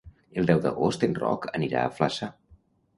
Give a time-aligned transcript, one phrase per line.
[0.41, 2.35] El deu d'agost en Roc anirà a Flaçà.